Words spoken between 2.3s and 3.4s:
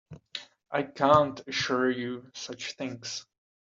such things.